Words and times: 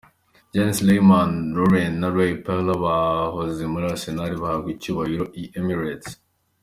Jens 0.55 0.81
Lehman, 0.81 1.53
Lauren 1.55 1.93
na 2.01 2.07
ray 2.17 2.31
Perlour 2.45 2.79
bahoze 2.85 3.63
muri 3.71 3.85
Arsenal, 3.93 4.29
bahabwa 4.41 4.69
icyubahiro 4.75 5.25
i 5.41 5.43
Emirates. 5.59 6.09